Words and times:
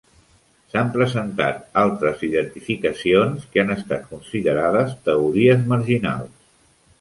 S'han 0.69 0.87
presentat 0.93 1.59
altres 1.81 2.23
identificacions 2.27 3.45
que 3.53 3.63
han 3.65 3.75
estat 3.77 4.09
considerades 4.15 4.97
teories 5.11 5.63
marginals. 5.75 6.35